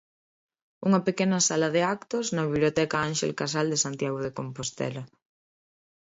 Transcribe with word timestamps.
Unha 0.87 1.01
pequena 1.07 1.39
sala 1.47 1.67
de 1.75 1.81
actos 1.95 2.25
da 2.35 2.43
Biblioteca 2.49 2.97
Ánxel 3.07 3.31
Casal 3.41 3.65
de 3.69 3.81
Santiago 3.83 4.19
de 4.25 4.35
Compostela. 4.37 5.03